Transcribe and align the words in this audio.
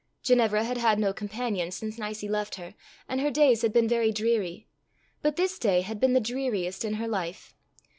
Ginevra 0.23 0.63
had 0.63 0.77
had 0.79 0.97
no 0.97 1.13
companion 1.13 1.69
since 1.69 1.99
Nicie 1.99 2.27
left 2.27 2.55
her, 2.55 2.73
and 3.07 3.21
her 3.21 3.29
days 3.29 3.61
had 3.61 3.71
been 3.71 3.87
very 3.87 4.11
dreary, 4.11 4.67
but 5.21 5.35
this 5.35 5.59
day 5.59 5.81
had 5.81 5.99
been 5.99 6.13
the 6.13 6.19
dreariest 6.19 6.83
in 6.83 6.95
her 6.95 7.07
life. 7.07 7.53